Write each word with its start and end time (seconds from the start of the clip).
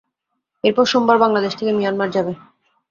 এরপর 0.63 0.85
সোমবার 0.85 1.17
বাংলাদেশ 1.23 1.53
থেকে 1.55 1.71
মিয়ানমার 1.73 2.09
যাবে। 2.11 2.33